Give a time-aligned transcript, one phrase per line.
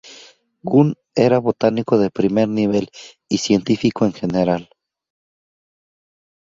[0.63, 2.89] Gunn era un botánico de primer nivel
[3.29, 4.67] y científico en general.